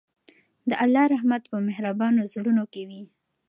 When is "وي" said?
2.89-3.03